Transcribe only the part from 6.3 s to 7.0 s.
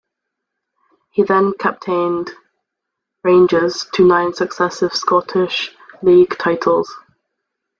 titles.